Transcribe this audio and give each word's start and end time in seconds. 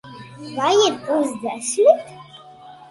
Vai 0.59 0.73
ir 0.87 0.95
pusdesmit? 1.05 2.05